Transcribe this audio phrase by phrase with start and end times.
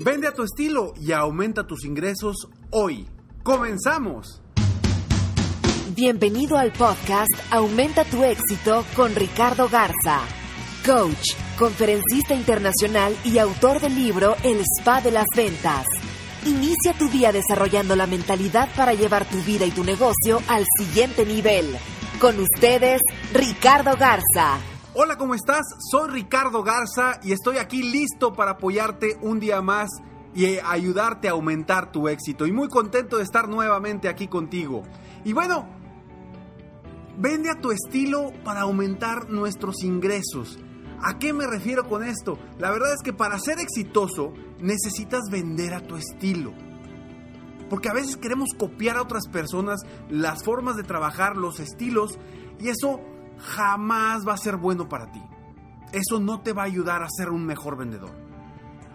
[0.00, 3.06] Vende a tu estilo y aumenta tus ingresos hoy.
[3.44, 4.42] ¡Comenzamos!
[5.94, 10.22] Bienvenido al podcast Aumenta tu éxito con Ricardo Garza,
[10.84, 15.86] coach, conferencista internacional y autor del libro El Spa de las Ventas.
[16.44, 21.24] Inicia tu día desarrollando la mentalidad para llevar tu vida y tu negocio al siguiente
[21.24, 21.66] nivel.
[22.20, 23.00] Con ustedes,
[23.32, 24.73] Ricardo Garza.
[24.96, 25.66] Hola, ¿cómo estás?
[25.90, 29.90] Soy Ricardo Garza y estoy aquí listo para apoyarte un día más
[30.36, 32.46] y ayudarte a aumentar tu éxito.
[32.46, 34.84] Y muy contento de estar nuevamente aquí contigo.
[35.24, 35.66] Y bueno,
[37.18, 40.60] vende a tu estilo para aumentar nuestros ingresos.
[41.02, 42.38] ¿A qué me refiero con esto?
[42.60, 46.52] La verdad es que para ser exitoso necesitas vender a tu estilo.
[47.68, 52.16] Porque a veces queremos copiar a otras personas las formas de trabajar, los estilos,
[52.60, 53.00] y eso
[53.38, 55.22] jamás va a ser bueno para ti.
[55.92, 58.10] Eso no te va a ayudar a ser un mejor vendedor.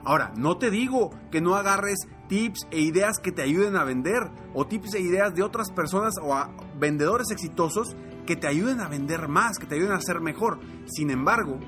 [0.04, 4.30] Ahora, no te digo que no agarres tips e ideas que te ayuden a vender
[4.54, 6.36] o tips e ideas de otras personas o
[6.80, 10.60] vendedores exitosos que te ayuden a vender más, que te ayuden a ser mejor.
[10.86, 11.60] Sin embargo,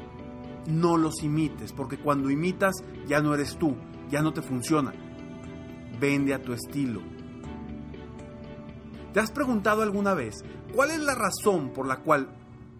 [0.68, 2.76] no los imites, porque cuando imitas
[3.08, 3.76] ya no eres tú,
[4.10, 4.94] ya no te funciona.
[6.00, 7.02] Vende a tu estilo.
[9.14, 10.36] ¿Te has preguntado alguna vez
[10.74, 12.30] cuál es la razón por la cual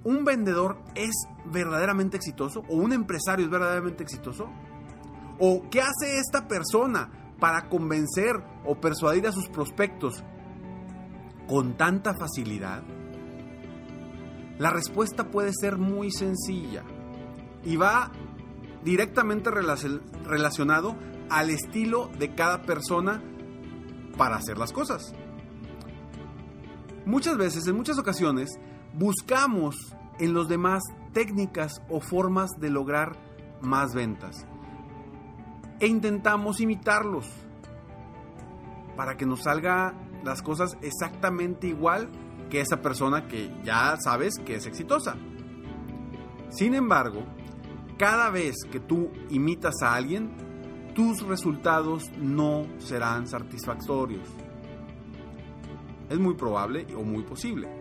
[0.04, 1.12] un vendedor es
[1.46, 4.50] verdaderamente exitoso o un empresario es verdaderamente exitoso?
[5.40, 10.24] ¿O qué hace esta persona para convencer o persuadir a sus prospectos
[11.48, 12.84] con tanta facilidad?
[14.58, 16.84] La respuesta puede ser muy sencilla
[17.64, 18.12] y va
[18.84, 20.96] directamente relacionado
[21.30, 23.24] al estilo de cada persona
[24.18, 25.14] para hacer las cosas.
[27.06, 28.60] Muchas veces, en muchas ocasiones,
[28.94, 29.76] buscamos
[30.20, 33.18] en los demás técnicas o formas de lograr
[33.62, 34.46] más ventas.
[35.80, 37.28] E intentamos imitarlos
[38.96, 39.94] para que nos salga
[40.24, 42.10] las cosas exactamente igual
[42.50, 45.16] que esa persona que ya sabes que es exitosa.
[46.50, 47.24] Sin embargo,
[47.98, 50.32] cada vez que tú imitas a alguien,
[50.94, 54.28] tus resultados no serán satisfactorios.
[56.10, 57.81] Es muy probable o muy posible.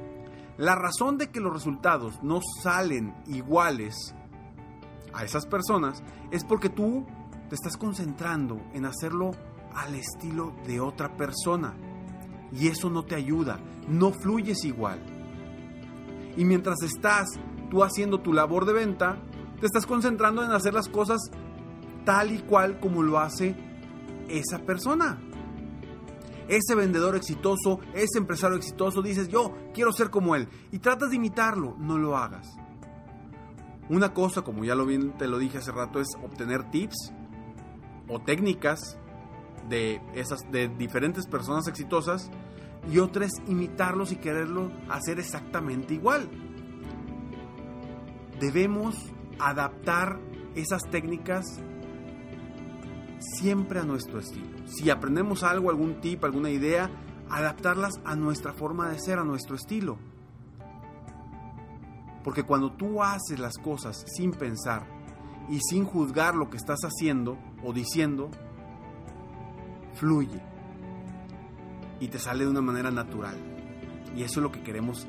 [0.56, 4.14] La razón de que los resultados no salen iguales
[5.12, 7.06] a esas personas es porque tú
[7.48, 9.32] te estás concentrando en hacerlo
[9.74, 11.74] al estilo de otra persona.
[12.52, 15.00] Y eso no te ayuda, no fluyes igual.
[16.36, 17.28] Y mientras estás
[17.70, 19.16] tú haciendo tu labor de venta,
[19.60, 21.20] te estás concentrando en hacer las cosas
[22.04, 23.54] tal y cual como lo hace
[24.28, 25.18] esa persona
[26.50, 31.16] ese vendedor exitoso, ese empresario exitoso, dices, yo quiero ser como él, y tratas de
[31.16, 32.48] imitarlo, no lo hagas.
[33.88, 34.74] Una cosa, como ya
[35.18, 37.12] te lo dije hace rato, es obtener tips
[38.08, 38.98] o técnicas
[39.68, 42.30] de esas de diferentes personas exitosas
[42.90, 46.28] y otra es imitarlos y quererlo hacer exactamente igual.
[48.40, 48.96] Debemos
[49.38, 50.18] adaptar
[50.54, 51.44] esas técnicas
[53.18, 54.59] siempre a nuestro estilo.
[54.70, 56.90] Si aprendemos algo, algún tip, alguna idea,
[57.28, 59.98] adaptarlas a nuestra forma de ser, a nuestro estilo.
[62.22, 64.86] Porque cuando tú haces las cosas sin pensar
[65.48, 68.30] y sin juzgar lo que estás haciendo o diciendo,
[69.94, 70.40] fluye
[71.98, 73.36] y te sale de una manera natural.
[74.16, 75.06] Y eso es lo que queremos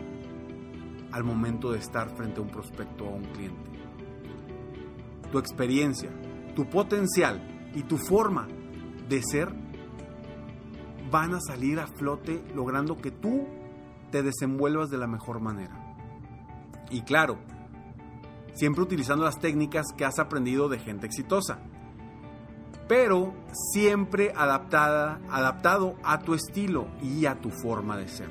[1.11, 3.69] al momento de estar frente a un prospecto o a un cliente.
[5.31, 6.09] Tu experiencia,
[6.55, 8.47] tu potencial y tu forma
[9.07, 9.60] de ser
[11.11, 13.45] van a salir a flote logrando que tú
[14.11, 15.95] te desenvuelvas de la mejor manera.
[16.89, 17.37] Y claro,
[18.53, 21.59] siempre utilizando las técnicas que has aprendido de gente exitosa.
[22.87, 23.33] pero
[23.71, 28.27] siempre adaptada, adaptado a tu estilo y a tu forma de ser.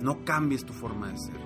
[0.00, 1.40] No cambies tu forma de ser.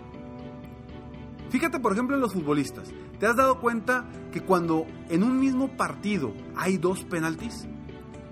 [1.48, 2.92] Fíjate, por ejemplo, en los futbolistas.
[3.18, 7.66] ¿Te has dado cuenta que cuando en un mismo partido hay dos penaltis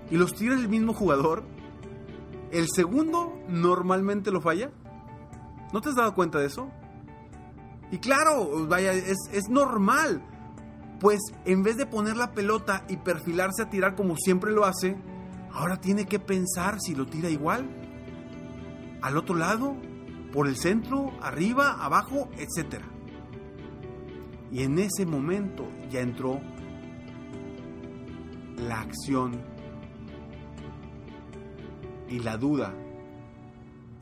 [0.09, 1.43] y los tira el mismo jugador,
[2.51, 4.71] el segundo normalmente lo falla?
[5.73, 6.69] ¿No te has dado cuenta de eso?
[7.91, 10.23] Y claro, vaya, es, es normal
[10.99, 14.97] pues en vez de poner la pelota y perfilarse a tirar como siempre lo hace,
[15.51, 17.69] ahora tiene que pensar si lo tira igual,
[19.01, 19.75] al otro lado,
[20.33, 22.81] por el centro, arriba, abajo, etc.
[24.51, 26.41] Y en ese momento ya entró
[28.57, 29.41] la acción
[32.15, 32.73] y la duda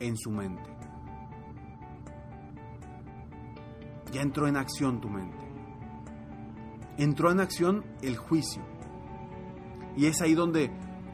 [0.00, 0.70] en su mente.
[4.12, 5.44] Ya entró en acción tu mente
[6.98, 8.62] entró en acción el juicio.
[9.96, 10.70] Y es ahí donde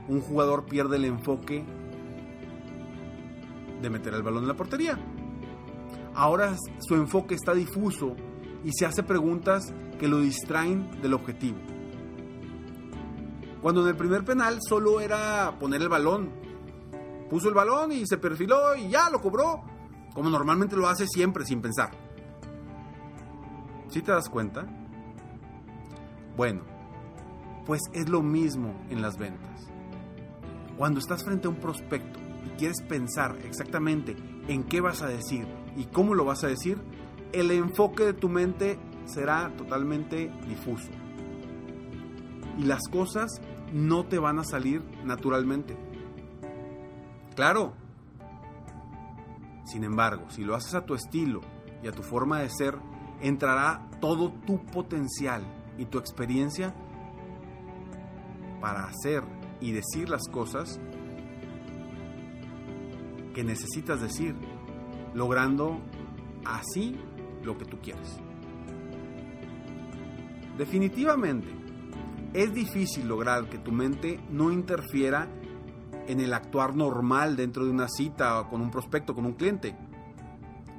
[0.09, 1.65] un jugador pierde el enfoque
[3.81, 4.99] de meter el balón en la portería.
[6.15, 8.17] Ahora su enfoque está difuso
[8.65, 11.59] y se hace preguntas que lo distraen del objetivo.
[13.63, 16.40] Cuando en el primer penal solo era poner el balón.
[17.31, 19.63] Puso el balón y se perfiló y ya lo cobró,
[20.13, 21.91] como normalmente lo hace siempre sin pensar.
[23.89, 24.67] ¿Sí te das cuenta?
[26.37, 26.63] Bueno,
[27.67, 29.69] pues es lo mismo en las ventas.
[30.77, 34.17] Cuando estás frente a un prospecto y quieres pensar exactamente
[34.49, 35.47] en qué vas a decir
[35.77, 36.79] y cómo lo vas a decir,
[37.33, 40.91] el enfoque de tu mente será totalmente difuso.
[42.59, 43.41] Y las cosas
[43.73, 45.77] no te van a salir naturalmente.
[47.41, 47.73] Claro.
[49.65, 51.41] Sin embargo, si lo haces a tu estilo
[51.83, 52.77] y a tu forma de ser,
[53.23, 55.43] entrará todo tu potencial
[55.79, 56.75] y tu experiencia
[58.61, 59.23] para hacer
[59.59, 60.79] y decir las cosas
[63.35, 64.37] que necesitas decir,
[65.15, 65.81] logrando
[66.45, 67.01] así
[67.43, 68.21] lo que tú quieres.
[70.59, 71.49] Definitivamente,
[72.35, 75.27] es difícil lograr que tu mente no interfiera
[76.11, 79.77] en el actuar normal dentro de una cita con un prospecto, con un cliente.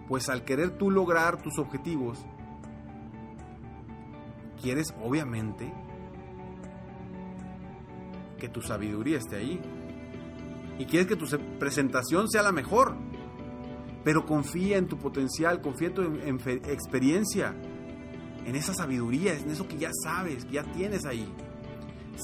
[0.08, 2.26] Pues al querer tú lograr tus objetivos,
[4.62, 5.74] quieres obviamente
[8.38, 9.62] que tu sabiduría esté ahí.
[10.78, 11.26] Y quieres que tu
[11.60, 12.96] presentación sea la mejor.
[14.04, 17.56] Pero confía en tu potencial, confía en tu experiencia,
[18.46, 21.32] en esa sabiduría, en eso que ya sabes, que ya tienes ahí.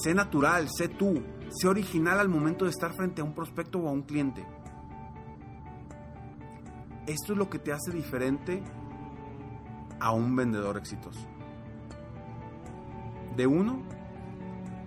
[0.02, 3.88] Sé natural, sé tú, sé original al momento de estar frente a un prospecto o
[3.88, 4.46] a un cliente.
[7.06, 8.62] Esto es lo que te hace diferente
[9.98, 11.26] a un vendedor exitoso
[13.38, 13.82] de uno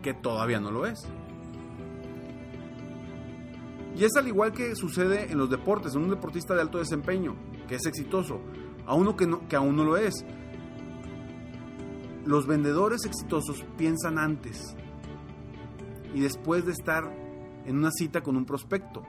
[0.03, 0.99] que todavía no lo es.
[3.95, 7.35] Y es al igual que sucede en los deportes, en un deportista de alto desempeño,
[7.67, 8.41] que es exitoso,
[8.85, 10.25] a uno que, que aún no lo es.
[12.25, 14.75] Los vendedores exitosos piensan antes
[16.13, 17.03] y después de estar
[17.65, 19.03] en una cita con un prospecto.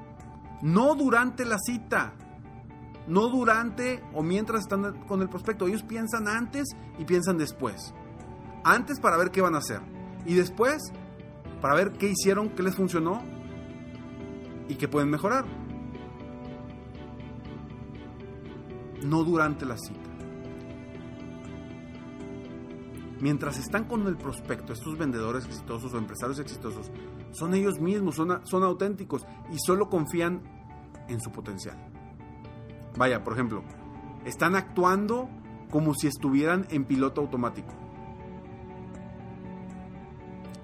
[0.62, 2.14] No durante la cita,
[3.06, 5.66] no durante o mientras están con el prospecto.
[5.66, 6.68] Ellos piensan antes
[6.98, 7.94] y piensan después.
[8.64, 9.80] Antes para ver qué van a hacer.
[10.24, 10.92] Y después
[11.60, 13.22] para ver qué hicieron, qué les funcionó
[14.68, 15.44] y qué pueden mejorar.
[19.04, 20.11] No durante la cita.
[23.22, 26.90] Mientras están con el prospecto, estos vendedores exitosos o empresarios exitosos,
[27.30, 30.42] son ellos mismos, son, auténticos y solo confían
[31.06, 31.78] en su potencial.
[32.96, 33.62] Vaya, por ejemplo,
[34.24, 35.28] están actuando
[35.70, 37.72] como si estuvieran en piloto automático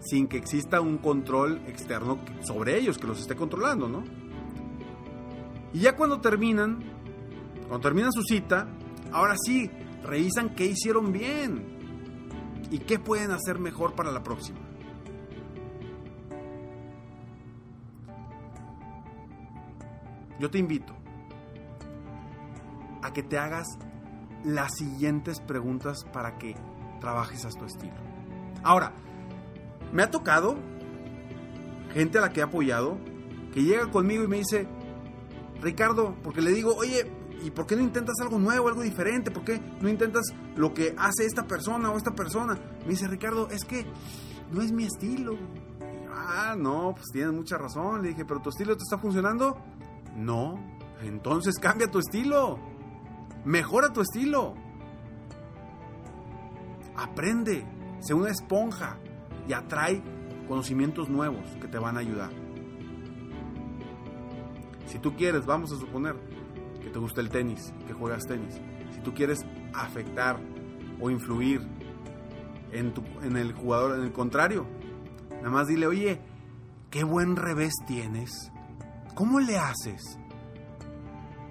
[0.00, 4.02] sin que exista un control externo sobre ellos que los esté controlando, ¿no?
[5.72, 6.82] Y ya cuando terminan,
[7.68, 8.66] cuando terminan su cita,
[9.12, 9.70] ahora sí,
[10.02, 11.77] revisan qué hicieron bien
[12.70, 14.58] y qué pueden hacer mejor para la próxima.
[20.38, 20.94] Yo te invito
[23.02, 23.66] a que te hagas
[24.44, 26.54] las siguientes preguntas para que
[27.00, 27.96] trabajes a tu estilo.
[28.62, 28.92] Ahora,
[29.92, 30.56] me ha tocado
[31.92, 32.98] gente a la que he apoyado
[33.52, 34.68] que llega conmigo y me dice,
[35.60, 37.10] Ricardo, porque le digo, oye,
[37.42, 39.30] ¿y por qué no intentas algo nuevo, algo diferente?
[39.30, 40.24] ¿Por qué no intentas
[40.56, 42.58] lo que hace esta persona o esta persona?
[42.82, 43.86] Me dice, Ricardo, es que
[44.52, 45.36] no es mi estilo.
[46.12, 48.02] ah, no, pues tienes mucha razón.
[48.02, 49.56] Le dije, ¿pero tu estilo te está funcionando?
[50.16, 50.58] No,
[51.02, 52.58] entonces cambia tu estilo.
[53.44, 54.54] Mejora tu estilo.
[56.96, 57.64] Aprende,
[58.00, 58.96] sé una esponja
[59.46, 60.02] y atrae
[60.48, 62.30] conocimientos nuevos que te van a ayudar.
[64.86, 66.16] Si tú quieres, vamos a suponer
[66.88, 68.58] que te gusta el tenis, que juegas tenis.
[68.94, 70.40] Si tú quieres afectar
[71.00, 71.60] o influir
[72.72, 74.66] en, en el jugador, en el contrario,
[75.36, 76.20] nada más dile, oye,
[76.90, 78.50] qué buen revés tienes.
[79.14, 80.18] ¿Cómo le haces?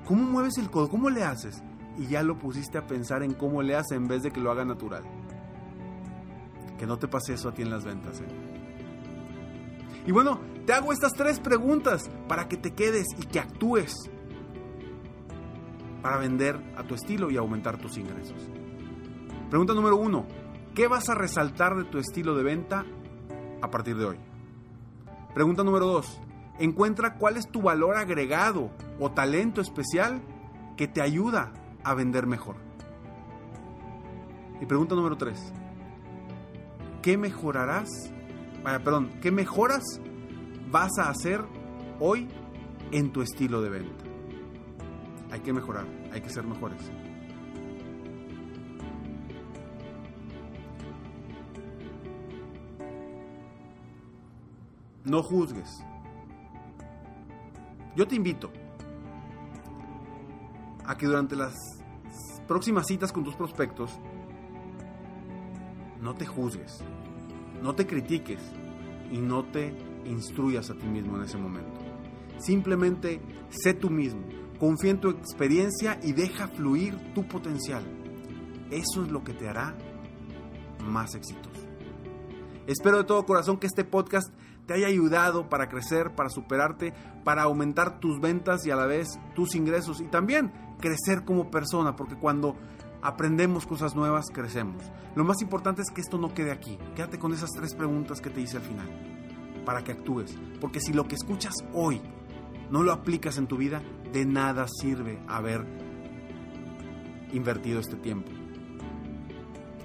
[0.08, 0.89] ¿Cómo mueves el codo?
[0.89, 1.62] ¿Cómo le haces?
[1.98, 4.51] Y ya lo pusiste a pensar en cómo le hace en vez de que lo
[4.51, 5.03] haga natural.
[6.79, 8.22] Que no te pase eso a ti en las ventas.
[8.22, 8.27] ¿eh?
[10.08, 13.94] Y bueno, te hago estas tres preguntas para que te quedes y que actúes
[16.01, 18.50] para vender a tu estilo y aumentar tus ingresos.
[19.50, 20.25] Pregunta número uno,
[20.75, 22.86] ¿qué vas a resaltar de tu estilo de venta
[23.62, 24.18] a partir de hoy?
[25.34, 26.20] Pregunta número dos,
[26.60, 30.22] encuentra cuál es tu valor agregado o talento especial
[30.75, 32.56] que te ayuda a vender mejor.
[34.60, 35.54] Y pregunta número tres,
[37.01, 37.89] ¿qué mejorarás
[38.84, 39.84] perdón, ¿qué mejoras
[40.70, 41.42] vas a hacer
[42.00, 42.27] hoy
[42.92, 44.06] en tu estilo de venta?
[45.31, 46.81] Hay que mejorar, hay que ser mejores.
[55.03, 55.84] No juzgues.
[57.96, 58.51] Yo te invito
[60.86, 61.55] a que durante las
[62.48, 64.00] próximas citas con tus prospectos
[66.01, 66.84] no te juzgues
[67.62, 68.39] no te critiques
[69.12, 69.74] y no te
[70.05, 71.79] instruyas a ti mismo en ese momento.
[72.38, 73.19] Simplemente
[73.50, 74.22] sé tú mismo,
[74.59, 77.83] confía en tu experiencia y deja fluir tu potencial.
[78.71, 79.75] Eso es lo que te hará
[80.83, 81.61] más exitoso.
[82.67, 84.27] Espero de todo corazón que este podcast
[84.65, 89.07] te haya ayudado para crecer, para superarte, para aumentar tus ventas y a la vez
[89.33, 92.55] tus ingresos y también crecer como persona, porque cuando
[93.01, 94.83] aprendemos cosas nuevas, crecemos.
[95.15, 96.77] Lo más importante es que esto no quede aquí.
[96.95, 98.89] Quédate con esas tres preguntas que te hice al final,
[99.65, 100.37] para que actúes.
[100.59, 102.01] Porque si lo que escuchas hoy
[102.69, 103.81] no lo aplicas en tu vida,
[104.12, 105.65] de nada sirve haber
[107.31, 108.31] invertido este tiempo.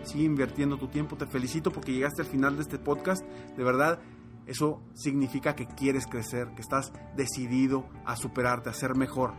[0.04, 3.24] Sigue invirtiendo tu tiempo, te felicito porque llegaste al final de este podcast.
[3.56, 4.00] De verdad,
[4.46, 9.34] eso significa que quieres crecer, que estás decidido a superarte, a ser mejor.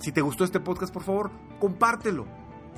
[0.00, 2.26] Si te gustó este podcast, por favor, compártelo.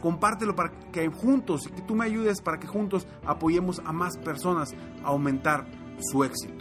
[0.01, 4.73] Compártelo para que juntos, que tú me ayudes para que juntos apoyemos a más personas
[5.05, 5.67] a aumentar
[5.99, 6.60] su éxito.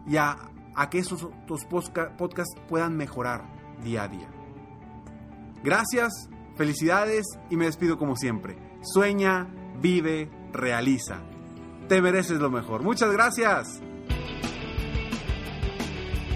[0.07, 0.51] y a,
[0.91, 3.45] que esos tus podcasts puedan mejorar
[3.83, 4.31] día a día.
[5.63, 8.57] Gracias, felicidades y me despido como siempre.
[8.81, 9.47] Sueña,
[9.79, 11.21] vive, realiza.
[11.87, 12.83] Te mereces lo mejor.
[12.83, 13.83] Muchas gracias.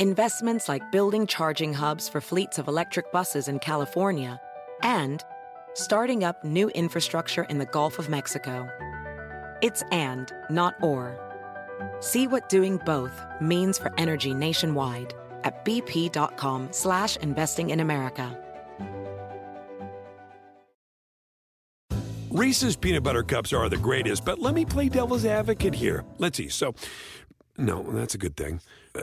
[0.00, 4.40] Investments like building charging hubs for fleets of electric buses in California
[4.82, 5.22] and
[5.74, 8.68] starting up new infrastructure in the Gulf of Mexico.
[9.62, 11.16] It's and, not or.
[12.00, 18.36] See what doing both means for energy nationwide at bp.com slash investing in America.
[22.30, 26.04] Reese's peanut butter cups are the greatest, but let me play devil's advocate here.
[26.18, 26.48] Let's see.
[26.48, 26.74] So,
[27.56, 28.60] no, that's a good thing.
[28.92, 29.02] Uh,